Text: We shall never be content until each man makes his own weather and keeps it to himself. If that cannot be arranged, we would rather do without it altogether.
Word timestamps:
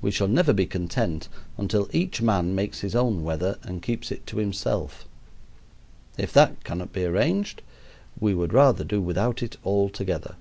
We 0.00 0.12
shall 0.12 0.28
never 0.28 0.52
be 0.52 0.66
content 0.66 1.28
until 1.56 1.88
each 1.92 2.22
man 2.22 2.54
makes 2.54 2.82
his 2.82 2.94
own 2.94 3.24
weather 3.24 3.58
and 3.64 3.82
keeps 3.82 4.12
it 4.12 4.24
to 4.28 4.36
himself. 4.38 5.04
If 6.16 6.32
that 6.34 6.62
cannot 6.62 6.92
be 6.92 7.04
arranged, 7.04 7.62
we 8.20 8.34
would 8.34 8.52
rather 8.52 8.84
do 8.84 9.00
without 9.02 9.42
it 9.42 9.56
altogether. 9.64 10.36